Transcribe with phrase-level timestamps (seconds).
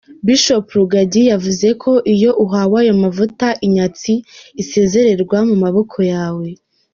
[0.25, 4.13] Bishop Rugagi yavuze ko “Iyo uhawe ayo mavuta inyatsi
[4.61, 6.47] isezererwa mu maboko yawe.